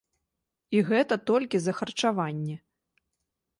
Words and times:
І 0.77 0.81
гэта 0.89 1.17
толькі 1.31 1.57
за 1.67 1.77
харчаванне. 1.81 2.55